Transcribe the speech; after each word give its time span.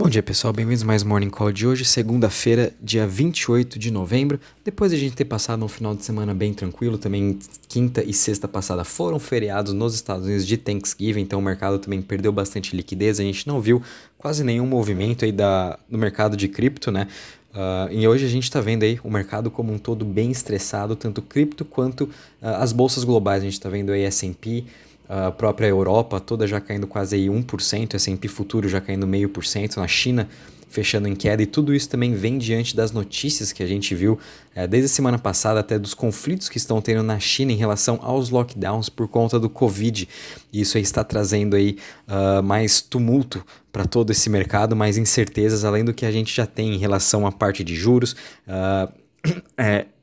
Bom 0.00 0.08
dia 0.08 0.22
pessoal, 0.22 0.52
bem-vindos 0.52 0.84
mais 0.84 1.02
Morning 1.02 1.28
Call 1.28 1.50
de 1.50 1.66
hoje, 1.66 1.84
segunda-feira, 1.84 2.72
dia 2.80 3.04
28 3.04 3.80
de 3.80 3.90
novembro. 3.90 4.38
Depois 4.64 4.92
de 4.92 4.96
a 4.96 5.00
gente 5.00 5.16
ter 5.16 5.24
passado 5.24 5.64
um 5.64 5.66
final 5.66 5.92
de 5.92 6.04
semana 6.04 6.32
bem 6.32 6.54
tranquilo, 6.54 6.96
também 6.96 7.36
quinta 7.66 8.04
e 8.04 8.14
sexta 8.14 8.46
passada 8.46 8.84
foram 8.84 9.18
feriados 9.18 9.72
nos 9.72 9.96
Estados 9.96 10.24
Unidos 10.24 10.46
de 10.46 10.56
Thanksgiving, 10.56 11.22
então 11.22 11.40
o 11.40 11.42
mercado 11.42 11.80
também 11.80 12.00
perdeu 12.00 12.30
bastante 12.30 12.76
liquidez, 12.76 13.18
a 13.18 13.24
gente 13.24 13.48
não 13.48 13.60
viu 13.60 13.82
quase 14.16 14.44
nenhum 14.44 14.66
movimento 14.66 15.24
aí 15.24 15.32
da, 15.32 15.76
no 15.90 15.98
mercado 15.98 16.36
de 16.36 16.46
cripto, 16.46 16.92
né? 16.92 17.08
Uh, 17.50 17.92
e 17.92 18.06
hoje 18.06 18.24
a 18.24 18.28
gente 18.28 18.44
está 18.44 18.60
vendo 18.60 18.84
aí 18.84 19.00
o 19.02 19.10
mercado 19.10 19.50
como 19.50 19.72
um 19.72 19.78
todo 19.78 20.04
bem 20.04 20.30
estressado, 20.30 20.94
tanto 20.94 21.20
cripto 21.20 21.64
quanto 21.64 22.04
uh, 22.04 22.10
as 22.60 22.72
bolsas 22.72 23.02
globais. 23.02 23.42
A 23.42 23.44
gente 23.44 23.54
está 23.54 23.68
vendo 23.68 23.90
aí 23.90 24.02
S&P, 24.02 24.64
a 25.08 25.30
própria 25.30 25.66
Europa 25.66 26.20
toda 26.20 26.46
já 26.46 26.60
caindo 26.60 26.86
quase 26.86 27.16
aí 27.16 27.26
1%, 27.26 27.94
S&P 27.94 28.28
futuro 28.28 28.68
já 28.68 28.80
caindo 28.80 29.06
meio 29.06 29.28
por 29.28 29.44
cento, 29.44 29.80
na 29.80 29.88
China 29.88 30.28
fechando 30.68 31.08
em 31.08 31.14
queda 31.14 31.42
e 31.42 31.46
tudo 31.46 31.74
isso 31.74 31.88
também 31.88 32.14
vem 32.14 32.38
diante 32.38 32.76
das 32.76 32.92
notícias 32.92 33.52
que 33.52 33.62
a 33.62 33.66
gente 33.66 33.94
viu 33.94 34.18
é, 34.54 34.66
desde 34.66 34.86
a 34.86 34.88
semana 34.88 35.18
passada 35.18 35.60
até 35.60 35.78
dos 35.78 35.94
conflitos 35.94 36.48
que 36.48 36.58
estão 36.58 36.80
tendo 36.80 37.02
na 37.02 37.18
China 37.18 37.52
em 37.52 37.56
relação 37.56 37.98
aos 38.02 38.30
lockdowns 38.30 38.88
por 38.88 39.08
conta 39.08 39.38
do 39.38 39.48
Covid. 39.48 40.08
Isso 40.52 40.76
aí 40.76 40.82
está 40.82 41.02
trazendo 41.02 41.56
aí 41.56 41.78
uh, 42.06 42.42
mais 42.42 42.80
tumulto 42.80 43.44
para 43.72 43.86
todo 43.86 44.10
esse 44.10 44.28
mercado, 44.28 44.76
mais 44.76 44.98
incertezas 44.98 45.64
além 45.64 45.84
do 45.84 45.94
que 45.94 46.04
a 46.04 46.12
gente 46.12 46.34
já 46.34 46.46
tem 46.46 46.74
em 46.74 46.78
relação 46.78 47.26
à 47.26 47.32
parte 47.32 47.64
de 47.64 47.74
juros. 47.74 48.12
Uh, 48.46 48.92
é, 49.56 49.86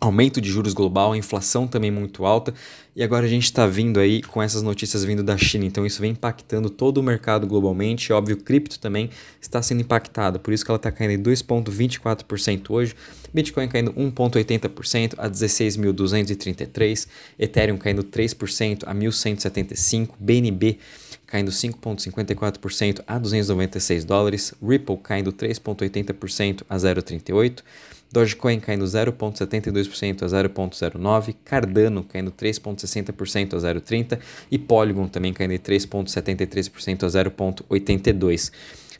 aumento 0.00 0.40
de 0.40 0.48
juros 0.48 0.74
global, 0.74 1.12
a 1.12 1.16
inflação 1.16 1.66
também 1.66 1.90
muito 1.90 2.24
alta, 2.24 2.52
e 2.94 3.02
agora 3.02 3.26
a 3.26 3.28
gente 3.28 3.44
está 3.44 3.66
vindo 3.66 3.98
aí 3.98 4.22
com 4.22 4.42
essas 4.42 4.62
notícias 4.62 5.04
vindo 5.04 5.22
da 5.22 5.36
China, 5.36 5.64
então 5.64 5.86
isso 5.86 6.00
vem 6.00 6.12
impactando 6.12 6.68
todo 6.68 6.98
o 6.98 7.02
mercado 7.02 7.46
globalmente, 7.46 8.12
óbvio, 8.12 8.36
cripto 8.36 8.78
também 8.78 9.10
está 9.40 9.62
sendo 9.62 9.80
impactado, 9.80 10.38
por 10.38 10.52
isso 10.52 10.64
que 10.64 10.70
ela 10.70 10.76
está 10.76 10.92
caindo 10.92 11.12
em 11.12 11.22
2,24% 11.22 12.70
hoje, 12.70 12.94
Bitcoin 13.32 13.68
caindo 13.68 13.92
1,80% 13.92 15.14
a 15.18 15.28
16.233, 15.28 17.06
Ethereum 17.38 17.78
caindo 17.78 18.02
3% 18.02 18.84
a 18.86 18.94
1.175, 18.94 20.10
BNB 20.18 20.78
caindo 21.26 21.50
5,54% 21.50 23.02
a 23.06 23.18
296 23.18 24.04
dólares, 24.04 24.54
Ripple 24.62 24.96
caindo 24.98 25.32
3,80% 25.32 26.62
a 26.68 26.76
0,38, 26.76 27.62
Dogecoin 28.10 28.60
caindo 28.60 28.84
0,72% 28.84 30.22
a 30.22 30.26
0,09%, 30.26 31.34
Cardano 31.44 32.04
caindo 32.04 32.30
3,60% 32.30 33.54
a 33.54 33.58
0,30% 33.58 34.18
e 34.50 34.58
Polygon 34.58 35.08
também 35.08 35.32
caindo 35.32 35.54
3,73% 35.54 37.04
a 37.04 37.08
0,82%. 37.08 38.52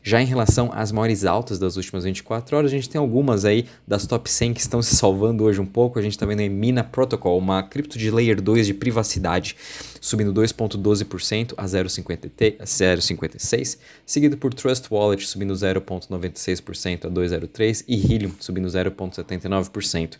Já 0.03 0.21
em 0.21 0.25
relação 0.25 0.69
às 0.73 0.91
maiores 0.91 1.25
altas 1.25 1.59
das 1.59 1.77
últimas 1.77 2.03
24 2.03 2.55
horas, 2.55 2.71
a 2.71 2.75
gente 2.75 2.89
tem 2.89 2.99
algumas 2.99 3.45
aí 3.45 3.65
das 3.87 4.05
top 4.05 4.29
100 4.29 4.53
que 4.53 4.59
estão 4.59 4.81
se 4.81 4.95
salvando 4.95 5.43
hoje 5.43 5.59
um 5.59 5.65
pouco. 5.65 5.99
A 5.99 6.01
gente 6.01 6.13
está 6.13 6.25
vendo 6.25 6.39
aí 6.39 6.49
Mina 6.49 6.83
Protocol, 6.83 7.37
uma 7.37 7.63
cripto 7.63 7.97
de 7.97 8.09
Layer 8.09 8.41
2 8.41 8.67
de 8.67 8.73
privacidade, 8.73 9.55
subindo 9.99 10.33
2,12% 10.33 11.53
a 11.57 11.65
0,56, 11.65 13.77
seguido 14.05 14.37
por 14.37 14.53
Trust 14.53 14.87
Wallet 14.91 15.27
subindo 15.27 15.53
0,96% 15.53 17.05
a 17.05 17.09
2,03% 17.09 17.83
e 17.87 17.95
Helium 17.95 18.31
subindo 18.39 18.67
0,79%. 18.67 20.17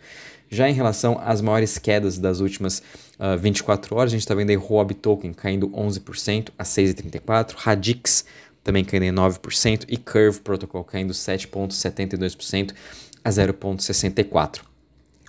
Já 0.50 0.70
em 0.70 0.74
relação 0.74 1.20
às 1.24 1.42
maiores 1.42 1.78
quedas 1.78 2.18
das 2.18 2.40
últimas 2.40 2.80
uh, 2.80 2.84
ah, 3.20 3.36
24 3.36 3.96
horas, 3.96 4.12
a 4.12 4.16
gente 4.16 4.22
está 4.22 4.34
vendo 4.34 4.50
aí 4.50 4.56
Huobi 4.56 4.94
Token 4.94 5.34
caindo 5.34 5.70
11% 5.70 6.50
a 6.58 6.64
6,34%, 6.64 7.54
Radix 7.58 8.26
também 8.68 8.84
caindo 8.84 9.04
em 9.04 9.14
9%, 9.14 9.86
e 9.88 9.96
Curve 9.96 10.42
Protocol 10.42 10.84
caindo 10.84 11.14
7,72% 11.14 12.74
a 13.24 13.30
0,64%. 13.30 14.60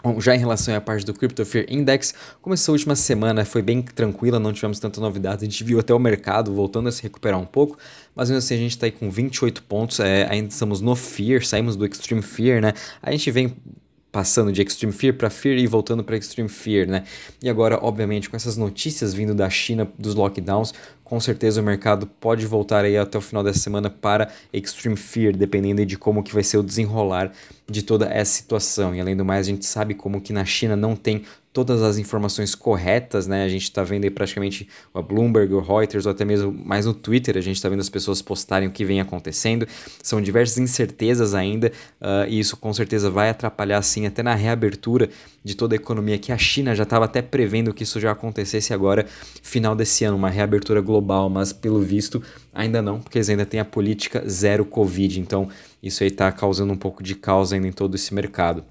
Bom, 0.02 0.20
já 0.20 0.34
em 0.34 0.38
relação 0.38 0.74
à 0.74 0.80
parte 0.80 1.06
do 1.06 1.14
Crypto 1.14 1.44
Fear 1.44 1.66
Index, 1.68 2.14
como 2.40 2.54
essa 2.54 2.70
última 2.72 2.96
semana 2.96 3.44
foi 3.44 3.62
bem 3.62 3.82
tranquila, 3.82 4.40
não 4.40 4.52
tivemos 4.52 4.80
tanta 4.80 5.00
novidade, 5.00 5.44
a 5.44 5.48
gente 5.48 5.62
viu 5.62 5.78
até 5.78 5.94
o 5.94 5.98
mercado 5.98 6.52
voltando 6.52 6.88
a 6.88 6.92
se 6.92 7.02
recuperar 7.02 7.38
um 7.38 7.46
pouco, 7.46 7.78
mas 8.14 8.28
mesmo 8.28 8.38
assim 8.38 8.54
a 8.54 8.58
gente 8.58 8.70
está 8.70 8.86
aí 8.86 8.92
com 8.92 9.08
28 9.08 9.62
pontos, 9.64 10.00
é, 10.00 10.26
ainda 10.28 10.48
estamos 10.48 10.80
no 10.80 10.96
Fear, 10.96 11.44
saímos 11.44 11.76
do 11.76 11.86
Extreme 11.86 12.22
Fear, 12.22 12.60
né? 12.60 12.72
A 13.00 13.12
gente 13.12 13.30
vem 13.30 13.56
passando 14.10 14.50
de 14.50 14.62
Extreme 14.62 14.92
Fear 14.92 15.14
para 15.14 15.30
Fear 15.30 15.58
e 15.58 15.66
voltando 15.66 16.02
para 16.02 16.16
Extreme 16.16 16.48
Fear, 16.48 16.88
né? 16.88 17.04
E 17.42 17.48
agora, 17.48 17.78
obviamente, 17.82 18.28
com 18.30 18.36
essas 18.36 18.56
notícias 18.56 19.12
vindo 19.12 19.34
da 19.34 19.48
China 19.50 19.88
dos 19.98 20.14
lockdowns, 20.14 20.72
com 21.04 21.18
certeza 21.20 21.60
o 21.60 21.64
mercado 21.64 22.06
pode 22.06 22.46
voltar 22.46 22.84
aí 22.84 22.96
até 22.96 23.16
o 23.16 23.20
final 23.20 23.42
dessa 23.42 23.60
semana 23.60 23.88
para 23.88 24.30
Extreme 24.52 24.96
Fear, 24.96 25.36
dependendo 25.36 25.84
de 25.84 25.96
como 25.96 26.22
que 26.22 26.34
vai 26.34 26.42
ser 26.42 26.58
o 26.58 26.62
desenrolar 26.62 27.32
de 27.66 27.82
toda 27.82 28.06
essa 28.06 28.32
situação. 28.32 28.94
E 28.94 29.00
além 29.00 29.16
do 29.16 29.24
mais, 29.24 29.46
a 29.46 29.50
gente 29.50 29.64
sabe 29.64 29.94
como 29.94 30.20
que 30.20 30.32
na 30.32 30.44
China 30.44 30.76
não 30.76 30.94
tem 30.94 31.22
todas 31.64 31.82
as 31.82 31.98
informações 31.98 32.54
corretas, 32.54 33.26
né? 33.26 33.42
A 33.42 33.48
gente 33.48 33.64
está 33.64 33.82
vendo 33.82 34.04
aí 34.04 34.10
praticamente 34.10 34.68
a 34.94 35.02
Bloomberg, 35.02 35.52
o 35.52 35.60
Reuters, 35.60 36.06
ou 36.06 36.12
até 36.12 36.24
mesmo 36.24 36.52
mais 36.52 36.86
no 36.86 36.94
Twitter, 36.94 37.36
a 37.36 37.40
gente 37.40 37.56
está 37.56 37.68
vendo 37.68 37.80
as 37.80 37.88
pessoas 37.88 38.22
postarem 38.22 38.68
o 38.68 38.70
que 38.70 38.84
vem 38.84 39.00
acontecendo. 39.00 39.66
São 40.00 40.20
diversas 40.20 40.56
incertezas 40.58 41.34
ainda, 41.34 41.72
uh, 42.00 42.28
e 42.28 42.38
isso 42.38 42.56
com 42.56 42.72
certeza 42.72 43.10
vai 43.10 43.28
atrapalhar, 43.28 43.82
sim, 43.82 44.06
até 44.06 44.22
na 44.22 44.36
reabertura 44.36 45.10
de 45.42 45.56
toda 45.56 45.74
a 45.74 45.76
economia, 45.76 46.16
que 46.16 46.30
a 46.30 46.38
China 46.38 46.76
já 46.76 46.84
estava 46.84 47.06
até 47.06 47.20
prevendo 47.20 47.74
que 47.74 47.82
isso 47.82 47.98
já 47.98 48.12
acontecesse 48.12 48.72
agora, 48.72 49.04
final 49.42 49.74
desse 49.74 50.04
ano, 50.04 50.16
uma 50.16 50.30
reabertura 50.30 50.80
global, 50.80 51.28
mas 51.28 51.52
pelo 51.52 51.80
visto 51.80 52.22
ainda 52.54 52.80
não, 52.80 53.00
porque 53.00 53.18
eles 53.18 53.28
ainda 53.28 53.44
têm 53.44 53.58
a 53.58 53.64
política 53.64 54.22
zero 54.28 54.64
Covid, 54.64 55.20
então 55.20 55.48
isso 55.82 56.04
aí 56.04 56.08
está 56.08 56.30
causando 56.30 56.72
um 56.72 56.76
pouco 56.76 57.02
de 57.02 57.16
caos 57.16 57.52
ainda 57.52 57.66
em 57.66 57.72
todo 57.72 57.96
esse 57.96 58.14
mercado. 58.14 58.62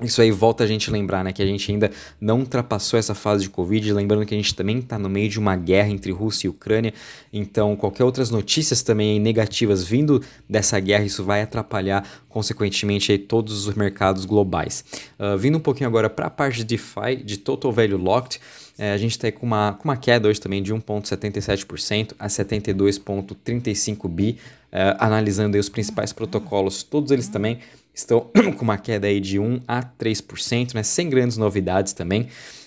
Isso 0.00 0.22
aí 0.22 0.30
volta 0.30 0.62
a 0.62 0.66
gente 0.66 0.90
lembrar, 0.92 1.24
né, 1.24 1.32
que 1.32 1.42
a 1.42 1.46
gente 1.46 1.72
ainda 1.72 1.90
não 2.20 2.40
ultrapassou 2.40 2.98
essa 2.98 3.16
fase 3.16 3.42
de 3.42 3.50
Covid, 3.50 3.92
lembrando 3.92 4.24
que 4.24 4.32
a 4.32 4.36
gente 4.36 4.54
também 4.54 4.78
está 4.78 4.96
no 4.96 5.08
meio 5.08 5.28
de 5.28 5.40
uma 5.40 5.56
guerra 5.56 5.88
entre 5.88 6.12
Rússia 6.12 6.46
e 6.46 6.50
Ucrânia, 6.50 6.94
então 7.32 7.74
qualquer 7.74 8.04
outras 8.04 8.30
notícias 8.30 8.80
também 8.82 9.18
negativas 9.18 9.82
vindo 9.82 10.22
dessa 10.48 10.78
guerra, 10.78 11.04
isso 11.04 11.24
vai 11.24 11.42
atrapalhar 11.42 12.08
consequentemente 12.28 13.10
aí, 13.10 13.18
todos 13.18 13.66
os 13.66 13.74
mercados 13.74 14.24
globais. 14.24 14.84
Uh, 15.18 15.36
vindo 15.36 15.58
um 15.58 15.60
pouquinho 15.60 15.88
agora 15.88 16.08
para 16.08 16.26
a 16.26 16.30
parte 16.30 16.58
de 16.58 16.64
DeFi, 16.64 17.16
de 17.24 17.36
Total 17.38 17.72
Value 17.72 17.96
Locked, 17.96 18.40
é, 18.78 18.92
a 18.92 18.96
gente 18.96 19.10
está 19.10 19.32
com 19.32 19.44
uma, 19.44 19.72
com 19.72 19.88
uma 19.88 19.96
queda 19.96 20.28
hoje 20.28 20.40
também 20.40 20.62
de 20.62 20.72
1,77% 20.72 22.14
a 22.16 22.28
72,35 22.28 24.08
bi, 24.08 24.38
uh, 24.72 24.94
analisando 25.00 25.58
os 25.58 25.68
principais 25.68 26.12
protocolos, 26.12 26.84
todos 26.84 27.10
eles 27.10 27.26
também 27.26 27.58
estão 27.98 28.30
com 28.56 28.62
uma 28.62 28.78
queda 28.78 29.06
aí 29.06 29.20
de 29.20 29.38
1 29.38 29.62
a 29.66 29.82
3%, 29.82 30.74
né, 30.74 30.82
sem 30.82 31.10
grandes 31.10 31.36
novidades 31.36 31.92
também. 31.92 32.22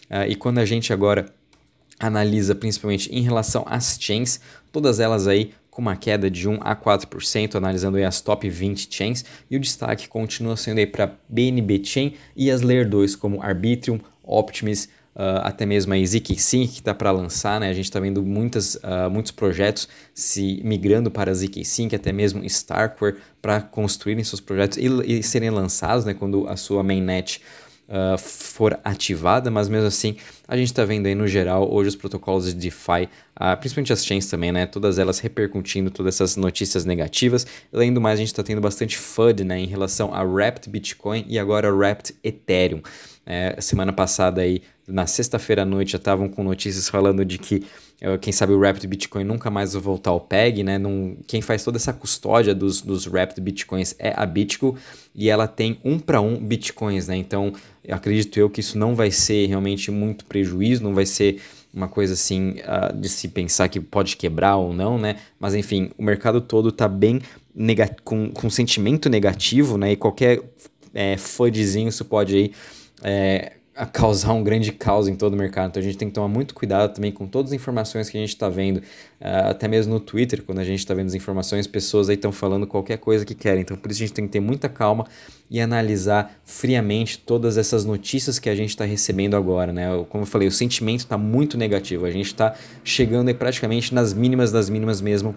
Uh, 0.09 0.27
e 0.27 0.35
quando 0.35 0.59
a 0.59 0.65
gente 0.65 0.91
agora 0.91 1.33
analisa 1.99 2.53
principalmente 2.53 3.09
em 3.13 3.21
relação 3.21 3.63
às 3.65 3.97
chains, 3.99 4.41
todas 4.71 4.99
elas 4.99 5.27
aí 5.27 5.53
com 5.69 5.81
uma 5.81 5.95
queda 5.95 6.29
de 6.29 6.49
1 6.49 6.59
a 6.61 6.75
4%, 6.75 7.55
analisando 7.55 7.97
as 7.97 8.19
top 8.19 8.49
20 8.49 8.93
chains, 8.93 9.23
e 9.49 9.55
o 9.55 9.59
destaque 9.59 10.09
continua 10.09 10.57
sendo 10.57 10.79
aí 10.79 10.85
para 10.85 11.15
BNB 11.29 11.81
Chain 11.85 12.13
e 12.35 12.51
as 12.51 12.61
Layer 12.61 12.89
2 12.89 13.15
como 13.15 13.41
Arbitrum, 13.41 13.99
Optimus, 14.21 14.89
Uh, 15.13 15.43
até 15.43 15.65
mesmo 15.65 15.93
a 15.93 15.97
ZK-Sync 15.97 16.71
que 16.71 16.79
está 16.79 16.93
para 16.93 17.11
lançar, 17.11 17.59
né? 17.59 17.67
A 17.67 17.73
gente 17.73 17.85
está 17.85 17.99
vendo 17.99 18.23
muitas, 18.23 18.75
uh, 18.75 19.09
muitos 19.11 19.33
projetos 19.33 19.89
se 20.13 20.61
migrando 20.63 21.11
para 21.11 21.31
a 21.31 21.33
ZK-Sync, 21.33 21.93
até 21.93 22.13
mesmo 22.13 22.45
Starkware 22.45 23.17
para 23.41 23.61
construírem 23.61 24.23
seus 24.23 24.39
projetos 24.39 24.77
e, 24.77 24.87
e, 25.19 25.21
serem 25.21 25.49
lançados, 25.49 26.05
né? 26.05 26.13
Quando 26.13 26.47
a 26.47 26.55
sua 26.55 26.81
mainnet 26.81 27.41
uh, 27.91 28.17
for 28.17 28.79
ativada, 28.83 29.51
mas 29.51 29.67
mesmo 29.67 29.87
assim 29.87 30.15
a 30.47 30.57
gente 30.57 30.67
está 30.67 30.83
vendo 30.85 31.05
aí 31.05 31.13
no 31.13 31.27
geral 31.27 31.71
hoje 31.71 31.89
os 31.89 31.95
protocolos 31.95 32.45
de 32.45 32.53
DeFi, 32.53 33.07
principalmente 33.59 33.93
as 33.93 34.05
chains 34.05 34.25
também, 34.25 34.51
né? 34.51 34.65
Todas 34.65 34.99
elas 34.99 35.19
repercutindo 35.19 35.89
todas 35.89 36.15
essas 36.15 36.35
notícias 36.35 36.83
negativas. 36.83 37.47
Além 37.73 37.93
do 37.93 38.01
mais, 38.01 38.15
a 38.15 38.21
gente 38.21 38.27
está 38.27 38.43
tendo 38.43 38.59
bastante 38.59 38.97
FUD, 38.97 39.43
né? 39.45 39.59
Em 39.59 39.65
relação 39.65 40.13
a 40.13 40.21
Wrapped 40.21 40.69
Bitcoin 40.69 41.25
e 41.27 41.39
agora 41.39 41.73
Wrapped 41.73 42.15
Ethereum. 42.23 42.81
É, 43.25 43.55
semana 43.61 43.93
passada 43.93 44.41
aí 44.41 44.61
na 44.87 45.07
sexta-feira 45.07 45.61
à 45.61 45.65
noite 45.65 45.93
já 45.93 45.97
estavam 45.97 46.27
com 46.27 46.43
notícias 46.43 46.89
falando 46.89 47.23
de 47.23 47.37
que 47.37 47.65
quem 48.19 48.33
sabe 48.33 48.51
o 48.51 48.59
Rapid 48.59 48.85
Bitcoin 48.85 49.23
nunca 49.23 49.51
mais 49.51 49.73
vai 49.73 49.81
voltar 49.81 50.09
ao 50.09 50.19
PEG, 50.19 50.63
né? 50.63 50.79
Num, 50.79 51.17
quem 51.27 51.41
faz 51.41 51.63
toda 51.63 51.77
essa 51.77 51.93
custódia 51.93 52.55
dos, 52.55 52.81
dos 52.81 53.05
Rapid 53.05 53.39
Bitcoins 53.39 53.93
é 53.99 54.11
a 54.15 54.25
Bitco 54.25 54.75
e 55.13 55.29
ela 55.29 55.47
tem 55.47 55.79
um 55.83 55.99
para 55.99 56.19
um 56.19 56.35
Bitcoins, 56.37 57.07
né? 57.07 57.15
Então 57.15 57.53
acredito 57.87 58.37
eu 58.37 58.49
que 58.49 58.59
isso 58.59 58.77
não 58.77 58.95
vai 58.95 59.11
ser 59.11 59.45
realmente 59.47 59.91
muito 59.91 60.25
prejuízo, 60.25 60.83
não 60.83 60.95
vai 60.95 61.05
ser 61.05 61.41
uma 61.73 61.87
coisa 61.87 62.13
assim 62.13 62.55
uh, 62.61 62.95
de 62.95 63.07
se 63.07 63.27
pensar 63.27 63.69
que 63.69 63.79
pode 63.79 64.17
quebrar 64.17 64.55
ou 64.55 64.73
não, 64.73 64.97
né? 64.97 65.17
Mas 65.39 65.53
enfim, 65.53 65.91
o 65.97 66.03
mercado 66.03 66.41
todo 66.41 66.69
está 66.69 66.87
bem 66.87 67.21
com, 68.03 68.31
com 68.31 68.49
sentimento 68.49 69.09
negativo, 69.09 69.77
né? 69.77 69.91
E 69.91 69.95
qualquer 69.95 70.41
é, 70.93 71.15
isso 71.87 72.03
pode 72.05 72.35
aí. 72.35 72.51
É, 73.03 73.53
a 73.81 73.85
causar 73.87 74.33
um 74.33 74.43
grande 74.43 74.71
caos 74.71 75.07
em 75.07 75.15
todo 75.15 75.33
o 75.33 75.35
mercado. 75.35 75.69
Então 75.71 75.81
a 75.81 75.83
gente 75.83 75.97
tem 75.97 76.07
que 76.07 76.13
tomar 76.13 76.27
muito 76.27 76.53
cuidado 76.53 76.93
também 76.93 77.11
com 77.11 77.25
todas 77.25 77.51
as 77.51 77.55
informações 77.55 78.11
que 78.11 78.15
a 78.15 78.21
gente 78.21 78.29
está 78.29 78.47
vendo, 78.47 78.77
uh, 78.77 79.49
até 79.49 79.67
mesmo 79.67 79.91
no 79.95 79.99
Twitter, 79.99 80.43
quando 80.43 80.59
a 80.59 80.63
gente 80.63 80.77
está 80.77 80.93
vendo 80.93 81.07
as 81.07 81.15
informações, 81.15 81.65
pessoas 81.65 82.07
aí 82.07 82.13
estão 82.13 82.31
falando 82.31 82.67
qualquer 82.67 82.99
coisa 82.99 83.25
que 83.25 83.33
querem. 83.33 83.61
Então 83.61 83.75
por 83.75 83.89
isso 83.89 84.03
a 84.03 84.05
gente 84.05 84.13
tem 84.13 84.27
que 84.27 84.33
ter 84.33 84.39
muita 84.39 84.69
calma 84.69 85.07
e 85.49 85.59
analisar 85.59 86.39
friamente 86.45 87.17
todas 87.17 87.57
essas 87.57 87.83
notícias 87.83 88.37
que 88.37 88.51
a 88.51 88.55
gente 88.55 88.69
está 88.69 88.85
recebendo 88.85 89.35
agora, 89.35 89.73
né? 89.73 89.87
Como 90.09 90.25
eu 90.25 90.27
falei, 90.27 90.47
o 90.47 90.51
sentimento 90.51 90.99
está 90.99 91.17
muito 91.17 91.57
negativo. 91.57 92.05
A 92.05 92.11
gente 92.11 92.27
está 92.27 92.53
chegando 92.83 93.29
aí 93.29 93.33
praticamente 93.33 93.95
nas 93.95 94.13
mínimas 94.13 94.51
das 94.51 94.69
mínimas 94.69 95.01
mesmo 95.01 95.35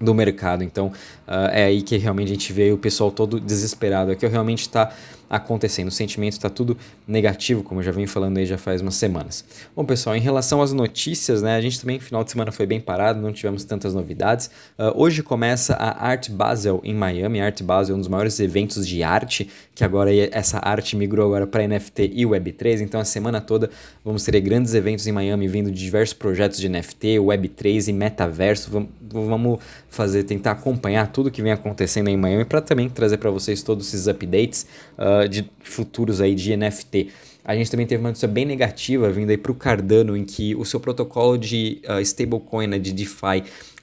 do 0.00 0.14
mercado. 0.14 0.62
Então 0.62 0.86
uh, 1.26 1.50
é 1.50 1.64
aí 1.64 1.82
que 1.82 1.96
realmente 1.96 2.28
a 2.28 2.34
gente 2.34 2.52
vê 2.52 2.70
o 2.70 2.78
pessoal 2.78 3.10
todo 3.10 3.40
desesperado. 3.40 4.12
É 4.12 4.14
que 4.14 4.24
realmente 4.28 4.60
está 4.60 4.92
acontecendo. 5.32 5.88
O 5.88 5.90
sentimento 5.90 6.34
está 6.34 6.50
tudo 6.50 6.76
negativo, 7.08 7.62
como 7.62 7.80
eu 7.80 7.84
já 7.84 7.90
venho 7.90 8.06
falando 8.06 8.36
aí 8.36 8.44
já 8.44 8.58
faz 8.58 8.82
umas 8.82 8.96
semanas. 8.96 9.42
Bom, 9.74 9.82
pessoal, 9.82 10.14
em 10.14 10.20
relação 10.20 10.60
às 10.60 10.74
notícias, 10.74 11.40
né, 11.40 11.56
a 11.56 11.60
gente 11.60 11.80
também, 11.80 11.98
final 11.98 12.22
de 12.22 12.30
semana 12.30 12.52
foi 12.52 12.66
bem 12.66 12.78
parado, 12.78 13.18
não 13.18 13.32
tivemos 13.32 13.64
tantas 13.64 13.94
novidades. 13.94 14.50
Uh, 14.78 14.92
hoje 14.94 15.22
começa 15.22 15.74
a 15.74 16.06
Art 16.06 16.28
Basel 16.30 16.80
em 16.84 16.94
Miami. 16.94 17.40
A 17.40 17.46
Art 17.46 17.62
Basel 17.62 17.94
é 17.94 17.96
um 17.96 18.00
dos 18.00 18.08
maiores 18.08 18.38
eventos 18.40 18.86
de 18.86 19.02
arte, 19.02 19.48
que 19.74 19.82
agora 19.82 20.14
essa 20.30 20.60
arte 20.62 20.94
migrou 20.94 21.26
agora 21.26 21.46
para 21.46 21.66
NFT 21.66 22.12
e 22.14 22.24
Web3. 22.24 22.82
Então, 22.82 23.00
a 23.00 23.04
semana 23.04 23.40
toda 23.40 23.70
vamos 24.04 24.22
ter 24.22 24.38
grandes 24.40 24.74
eventos 24.74 25.06
em 25.06 25.12
Miami 25.12 25.48
vindo 25.48 25.70
de 25.70 25.82
diversos 25.82 26.12
projetos 26.12 26.58
de 26.58 26.68
NFT, 26.68 27.18
Web3 27.18 27.88
e 27.88 27.92
metaverso. 27.92 28.70
Vamos, 28.70 28.88
vamos 29.00 29.60
fazer, 29.88 30.24
tentar 30.24 30.52
acompanhar 30.52 31.06
tudo 31.08 31.30
que 31.30 31.40
vem 31.40 31.52
acontecendo 31.52 32.08
em 32.08 32.16
Miami 32.16 32.44
para 32.44 32.60
também 32.60 32.88
trazer 32.88 33.16
para 33.16 33.30
vocês 33.30 33.62
todos 33.62 33.88
esses 33.88 34.06
updates. 34.08 34.66
Uh, 34.98 35.21
de 35.28 35.48
futuros 35.60 36.20
aí 36.20 36.34
de 36.34 36.56
NFT. 36.56 37.08
A 37.44 37.56
gente 37.56 37.70
também 37.70 37.86
teve 37.86 38.00
uma 38.00 38.10
notícia 38.10 38.28
bem 38.28 38.44
negativa 38.44 39.10
vindo 39.10 39.30
aí 39.30 39.36
para 39.36 39.50
o 39.50 39.54
Cardano, 39.54 40.16
em 40.16 40.24
que 40.24 40.54
o 40.54 40.64
seu 40.64 40.78
protocolo 40.78 41.36
de 41.36 41.80
uh, 41.88 42.00
stablecoin, 42.00 42.68
né, 42.68 42.78
de 42.78 42.92
DeFi, 42.92 43.42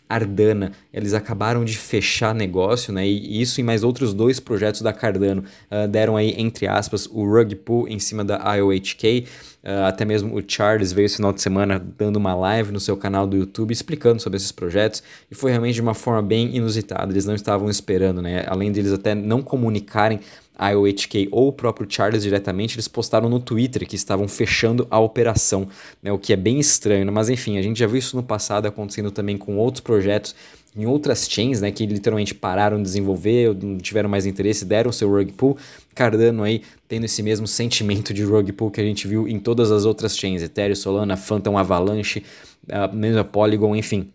Ardana, 0.09 0.71
eles 0.91 1.13
acabaram 1.13 1.63
de 1.63 1.77
fechar 1.77 2.33
negócio, 2.33 2.91
né? 2.91 3.07
E 3.07 3.39
isso 3.39 3.62
e 3.62 3.63
mais 3.63 3.83
outros 3.83 4.12
dois 4.12 4.39
projetos 4.39 4.81
da 4.81 4.91
Cardano 4.91 5.44
uh, 5.69 5.88
deram 5.88 6.18
aí, 6.18 6.33
entre 6.36 6.68
aspas, 6.68 7.06
o 7.06 7.24
rug 7.24 7.56
pull 7.57 7.88
em 7.88 8.00
cima 8.00 8.25
da 8.25 8.56
IOHK. 8.56 9.27
Uh, 9.63 9.85
até 9.85 10.06
mesmo 10.06 10.38
o 10.38 10.44
Charles 10.45 10.94
veio 10.94 11.06
esse 11.06 11.17
final 11.17 11.33
de 11.33 11.41
semana 11.41 11.83
dando 11.97 12.15
uma 12.15 12.33
live 12.33 12.71
no 12.71 12.79
seu 12.79 12.95
canal 12.95 13.27
do 13.27 13.35
YouTube 13.35 13.71
explicando 13.71 14.21
sobre 14.21 14.38
esses 14.38 14.53
projetos 14.53 15.03
e 15.29 15.35
foi 15.35 15.51
realmente 15.51 15.75
de 15.75 15.81
uma 15.81 15.94
forma 15.94 16.21
bem 16.21 16.56
inusitada. 16.56 17.11
Eles 17.11 17.25
não 17.25 17.35
estavam 17.35 17.69
esperando, 17.69 18.21
né? 18.21 18.45
Além 18.47 18.71
deles 18.71 18.94
até 18.94 19.13
não 19.13 19.41
comunicarem 19.41 20.21
IOHK 20.59 21.29
ou 21.31 21.47
o 21.47 21.53
próprio 21.53 21.88
Charles 21.89 22.23
diretamente, 22.23 22.75
eles 22.75 22.88
postaram 22.88 23.29
no 23.29 23.39
Twitter 23.39 23.88
que 23.88 23.95
estavam 23.95 24.27
fechando 24.27 24.85
a 24.91 25.00
operação, 25.00 25.67
né, 26.03 26.11
o 26.11 26.19
que 26.19 26.33
é 26.33 26.35
bem 26.35 26.59
estranho, 26.59 27.06
né? 27.06 27.11
mas 27.11 27.29
enfim, 27.29 27.57
a 27.57 27.61
gente 27.61 27.79
já 27.79 27.88
viu 27.88 27.97
isso 27.97 28.17
no 28.17 28.23
passado 28.23 28.67
acontecendo 28.67 29.09
também 29.09 29.38
com 29.38 29.56
outros 29.57 29.81
projetos 29.81 30.35
em 30.79 30.85
outras 30.85 31.27
chains, 31.29 31.59
né, 31.59 31.71
que 31.71 31.85
literalmente 31.85 32.33
pararam 32.33 32.77
de 32.77 32.83
desenvolver, 32.83 33.53
não 33.61 33.77
tiveram 33.77 34.07
mais 34.07 34.25
interesse, 34.25 34.63
deram 34.63 34.91
seu 34.91 35.09
rug 35.09 35.33
pull, 35.33 35.57
Cardano 35.93 36.43
aí 36.43 36.61
tendo 36.87 37.05
esse 37.05 37.21
mesmo 37.21 37.45
sentimento 37.45 38.13
de 38.13 38.23
rug 38.23 38.51
pull 38.53 38.71
que 38.71 38.79
a 38.79 38.83
gente 38.83 39.07
viu 39.07 39.27
em 39.27 39.39
todas 39.39 39.71
as 39.71 39.83
outras 39.83 40.17
chains, 40.17 40.41
Ethereum, 40.41 40.75
Solana, 40.75 41.17
Phantom, 41.17 41.57
Avalanche, 41.57 42.23
a 42.71 42.87
mesma 42.87 43.25
Polygon, 43.25 43.75
enfim, 43.75 44.09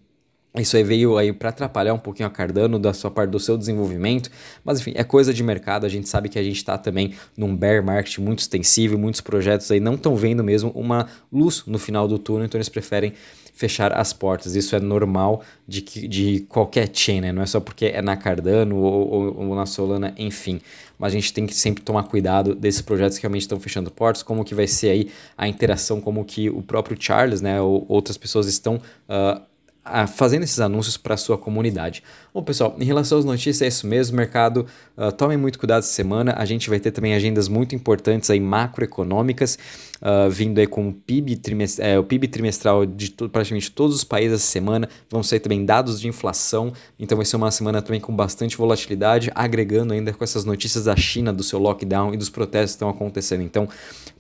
isso 0.57 0.77
aí 0.77 0.85
veio 0.85 1.19
aí 1.19 1.33
para 1.33 1.49
atrapalhar 1.49 1.93
um 1.93 1.99
pouquinho 1.99 2.29
a 2.29 2.31
Cardano 2.31 2.79
da 2.79 2.95
sua 2.95 3.11
parte 3.11 3.31
do 3.31 3.41
seu 3.41 3.59
desenvolvimento, 3.59 4.31
mas 4.65 4.81
enfim, 4.81 4.93
é 4.95 5.03
coisa 5.03 5.35
de 5.35 5.43
mercado, 5.43 5.85
a 5.85 5.89
gente 5.89 6.09
sabe 6.09 6.29
que 6.29 6.39
a 6.39 6.43
gente 6.43 6.57
está 6.57 6.79
também 6.79 7.13
num 7.37 7.55
bear 7.55 7.85
market 7.85 8.19
muito 8.19 8.39
extensivo, 8.39 8.97
muitos 8.97 9.21
projetos 9.21 9.71
aí 9.71 9.81
não 9.81 9.97
estão 9.97 10.17
vendo 10.17 10.43
mesmo 10.45 10.71
uma 10.71 11.09
luz 11.31 11.65
no 11.67 11.79
final 11.79 12.07
do 12.09 12.19
túnel, 12.19 12.47
então 12.47 12.57
eles 12.57 12.69
preferem 12.69 13.13
fechar 13.55 13.93
as 13.93 14.13
portas. 14.13 14.57
Isso 14.57 14.75
é 14.75 14.81
normal 14.81 15.43
de, 15.67 15.81
de 15.81 16.41
qualquer 16.49 16.91
chain, 16.93 17.21
né? 17.21 17.33
Não 17.33 17.41
é 17.41 17.47
só 17.47 17.61
porque 17.61 17.87
é 17.87 18.03
na 18.03 18.17
Cardano 18.17 18.77
ou, 18.77 19.09
ou, 19.09 19.49
ou, 19.49 19.55
na 19.55 19.65
Solana, 19.65 20.13
enfim. 20.19 20.61
Mas 20.99 21.13
a 21.13 21.17
gente 21.17 21.33
tem 21.33 21.47
que 21.47 21.55
sempre 21.55 21.83
tomar 21.83 22.03
cuidado 22.05 22.55
desses 22.55 22.83
projetos 22.83 23.17
que 23.17 23.23
realmente 23.23 23.43
estão 23.43 23.59
fechando 23.61 23.91
portas, 23.91 24.23
como 24.23 24.45
que 24.45 24.55
vai 24.55 24.67
ser 24.67 24.91
aí 24.91 25.11
a 25.39 25.49
interação, 25.49 26.01
como 26.01 26.25
que 26.25 26.51
o 26.51 26.63
próprio 26.63 26.97
Charles, 27.01 27.41
né, 27.41 27.61
ou 27.61 27.87
outras 27.89 28.17
pessoas 28.17 28.47
estão 28.47 28.77
uh, 29.09 29.41
a, 29.85 30.07
fazendo 30.07 30.45
esses 30.45 30.61
anúncios 30.61 30.97
para 30.97 31.15
a 31.15 31.17
sua 31.17 31.37
comunidade. 31.37 32.03
Bom, 32.33 32.43
pessoal, 32.43 32.75
em 32.79 32.85
relação 32.85 33.19
às 33.19 33.25
notícias, 33.25 33.63
é 33.63 33.69
isso 33.69 33.87
mesmo. 33.87 34.17
Mercado, 34.17 34.67
uh, 34.97 35.13
tomem 35.13 35.37
muito 35.37 35.59
cuidado 35.59 35.81
essa 35.81 35.93
semana. 35.93 36.35
A 36.37 36.45
gente 36.45 36.71
vai 36.71 36.81
ter 36.81 36.91
também 36.91 37.15
agendas 37.15 37.49
muito 37.49 37.75
importantes 37.75 38.31
aí 38.31 38.41
macroeconômicas, 38.41 39.59
uh, 40.01 40.31
vindo 40.31 40.59
aí 40.59 40.67
com 40.67 40.89
o 40.89 40.93
PIB, 40.93 41.37
trimestral, 41.37 41.89
é, 41.89 41.99
o 41.99 42.05
PIB 42.05 42.29
trimestral 42.29 42.87
de 42.87 43.11
to 43.11 43.29
praticamente 43.29 43.71
todos 43.71 43.95
os 43.95 44.05
países 44.05 44.41
essa 44.41 44.51
semana. 44.51 44.89
Vão 45.11 45.23
ser 45.23 45.41
também 45.41 45.65
dados 45.65 46.01
de 46.01 46.09
inflação. 46.09 46.73
Então 46.99 47.17
vai 47.17 47.27
ser 47.27 47.37
uma 47.37 47.51
semana 47.51 47.83
também 47.83 48.01
com 48.01 48.15
bastante 48.15 48.57
volatilidade, 48.57 49.31
agregando 49.35 49.93
ainda 49.93 50.13
com 50.13 50.25
essas 50.25 50.45
notícias 50.45 50.85
da 50.85 50.97
China, 50.97 51.33
do 51.33 51.43
seu 51.43 51.59
lockdown 51.59 52.15
e 52.15 52.17
dos 52.17 52.31
protestos 52.31 52.73
que 52.73 52.77
estão 52.77 52.89
acontecendo. 52.89 53.43
Então, 53.43 53.69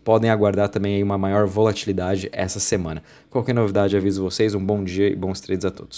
podem 0.04 0.30
aguardar 0.30 0.68
também 0.68 1.02
uma 1.02 1.16
maior 1.16 1.46
volatilidade 1.46 2.28
essa 2.32 2.60
semana. 2.60 3.02
Qualquer 3.30 3.54
novidade, 3.54 3.96
aviso 3.96 4.22
vocês. 4.22 4.54
Um 4.54 4.64
bom 4.64 4.84
dia 4.84 5.08
e 5.08 5.16
bons 5.16 5.40
trades 5.40 5.64
a 5.64 5.70
todos. 5.70 5.92